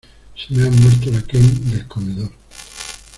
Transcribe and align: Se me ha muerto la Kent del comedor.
Se 0.35 0.51
me 0.55 0.65
ha 0.67 0.71
muerto 0.71 1.11
la 1.11 1.21
Kent 1.21 1.59
del 1.65 1.87
comedor. 1.87 2.31